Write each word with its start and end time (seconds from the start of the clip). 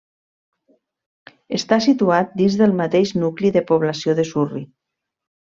Està 1.57 1.79
situat 1.87 2.33
dins 2.41 2.57
del 2.63 2.75
mateix 2.81 3.15
nucli 3.25 3.55
de 3.59 3.65
població 3.73 4.21
de 4.23 4.27
Surri. 4.31 4.67